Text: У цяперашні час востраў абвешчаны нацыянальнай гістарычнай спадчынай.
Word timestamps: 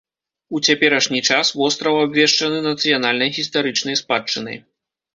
У 0.55 0.61
цяперашні 0.71 1.21
час 1.29 1.51
востраў 1.59 1.99
абвешчаны 2.07 2.65
нацыянальнай 2.71 3.33
гістарычнай 3.39 4.03
спадчынай. 4.05 4.57